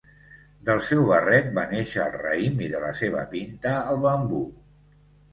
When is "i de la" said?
2.67-2.89